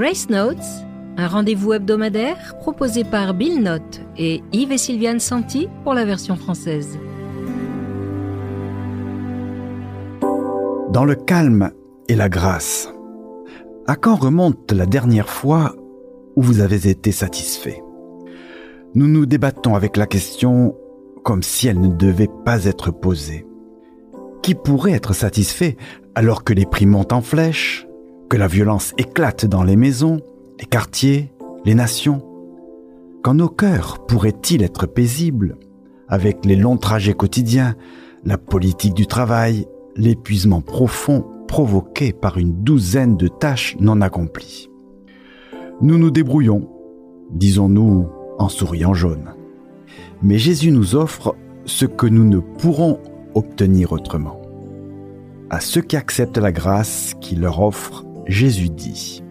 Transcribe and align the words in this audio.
Grace 0.00 0.30
Notes, 0.30 0.56
un 1.18 1.28
rendez-vous 1.28 1.74
hebdomadaire 1.74 2.56
proposé 2.58 3.04
par 3.04 3.34
Bill 3.34 3.62
Note 3.62 4.00
et 4.16 4.42
Yves 4.50 4.72
et 4.72 4.78
Sylviane 4.78 5.20
Santi 5.20 5.68
pour 5.84 5.92
la 5.92 6.06
version 6.06 6.36
française. 6.36 6.98
Dans 10.90 11.04
le 11.04 11.14
calme 11.14 11.72
et 12.08 12.16
la 12.16 12.30
grâce, 12.30 12.90
à 13.86 13.94
quand 13.94 14.14
remonte 14.14 14.72
la 14.72 14.86
dernière 14.86 15.28
fois 15.28 15.76
où 16.34 16.40
vous 16.40 16.60
avez 16.60 16.88
été 16.88 17.12
satisfait? 17.12 17.82
Nous 18.94 19.06
nous 19.06 19.26
débattons 19.26 19.74
avec 19.74 19.98
la 19.98 20.06
question 20.06 20.74
comme 21.24 21.42
si 21.42 21.68
elle 21.68 21.78
ne 21.78 21.88
devait 21.88 22.30
pas 22.46 22.64
être 22.64 22.90
posée. 22.90 23.46
Qui 24.42 24.54
pourrait 24.54 24.92
être 24.92 25.12
satisfait 25.12 25.76
alors 26.14 26.42
que 26.42 26.54
les 26.54 26.64
prix 26.64 26.86
montent 26.86 27.12
en 27.12 27.20
flèche, 27.20 27.86
que 28.30 28.36
la 28.36 28.46
violence 28.46 28.94
éclate 28.96 29.44
dans 29.44 29.64
les 29.64 29.74
maisons, 29.74 30.20
les 30.60 30.64
quartiers, 30.64 31.32
les 31.64 31.74
nations 31.74 32.22
Quand 33.22 33.34
nos 33.34 33.48
cœurs 33.48 34.06
pourraient-ils 34.06 34.62
être 34.62 34.86
paisibles 34.86 35.58
avec 36.06 36.44
les 36.44 36.54
longs 36.54 36.76
trajets 36.76 37.14
quotidiens, 37.14 37.74
la 38.24 38.38
politique 38.38 38.94
du 38.94 39.08
travail, 39.08 39.66
l'épuisement 39.96 40.60
profond 40.60 41.26
provoqué 41.48 42.12
par 42.12 42.38
une 42.38 42.62
douzaine 42.62 43.16
de 43.16 43.26
tâches 43.26 43.76
non 43.80 44.00
accomplies? 44.00 44.70
Nous 45.80 45.98
nous 45.98 46.12
débrouillons, 46.12 46.68
disons-nous 47.32 48.08
en 48.38 48.48
souriant 48.48 48.94
jaune. 48.94 49.34
Mais 50.22 50.38
Jésus 50.38 50.70
nous 50.70 50.94
offre 50.94 51.34
ce 51.64 51.84
que 51.84 52.06
nous 52.06 52.24
ne 52.24 52.38
pourrons 52.38 53.00
obtenir 53.34 53.90
autrement. 53.90 54.40
À 55.50 55.58
ceux 55.58 55.80
qui 55.80 55.96
acceptent 55.96 56.38
la 56.38 56.52
grâce 56.52 57.14
qu'il 57.20 57.40
leur 57.40 57.60
offre, 57.60 58.04
Jésus 58.30 58.68
dit 58.68 59.22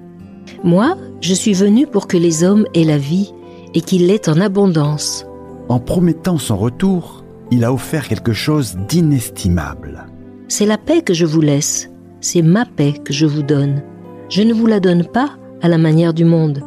Moi, 0.64 0.98
je 1.22 1.34
suis 1.34 1.54
venu 1.54 1.88
pour 1.88 2.06
que 2.08 2.18
les 2.18 2.44
hommes 2.44 2.66
aient 2.74 2.84
la 2.84 2.98
vie 2.98 3.34
et 3.74 3.82
qu'ils 3.82 4.08
l'aient 4.08 4.30
en 4.30 4.42
abondance. 4.42 5.26
En 5.70 5.80
promettant 5.80 6.38
son 6.38 6.58
retour, 6.58 7.24
il 7.50 7.64
a 7.64 7.74
offert 7.74 8.08
quelque 8.10 8.34
chose 8.34 8.78
d'inestimable. 8.90 10.06
C'est 10.50 10.66
la 10.66 10.78
paix 10.78 11.02
que 11.02 11.14
je 11.14 11.26
vous 11.26 11.40
laisse, 11.40 11.90
c'est 12.20 12.42
ma 12.42 12.66
paix 12.66 12.94
que 13.04 13.14
je 13.14 13.26
vous 13.26 13.42
donne. 13.42 13.84
Je 14.28 14.42
ne 14.42 14.54
vous 14.54 14.68
la 14.68 14.82
donne 14.82 15.06
pas 15.06 15.30
à 15.62 15.70
la 15.70 15.78
manière 15.78 16.14
du 16.14 16.26
monde. 16.26 16.62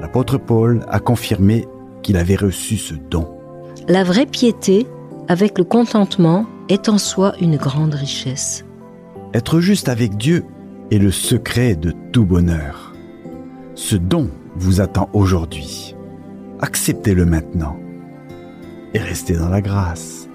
L'apôtre 0.00 0.38
Paul 0.38 0.84
a 0.88 0.98
confirmé 0.98 1.66
qu'il 2.02 2.16
avait 2.16 2.36
reçu 2.36 2.78
ce 2.78 2.94
don. 2.94 3.28
La 3.86 4.02
vraie 4.02 4.26
piété, 4.26 4.86
avec 5.28 5.58
le 5.58 5.64
contentement, 5.64 6.46
est 6.70 6.88
en 6.88 6.96
soi 6.98 7.34
une 7.40 7.56
grande 7.56 7.94
richesse. 7.94 8.64
Être 9.34 9.60
juste 9.60 9.88
avec 9.88 10.16
Dieu 10.16 10.44
est 10.90 10.98
le 10.98 11.10
secret 11.10 11.74
de 11.74 11.92
tout 12.12 12.24
bonheur. 12.24 12.94
Ce 13.74 13.96
don 13.96 14.30
vous 14.54 14.80
attend 14.80 15.10
aujourd'hui. 15.12 15.94
Acceptez-le 16.60 17.26
maintenant 17.26 17.76
et 18.94 18.98
restez 18.98 19.34
dans 19.34 19.48
la 19.48 19.60
grâce. 19.60 20.25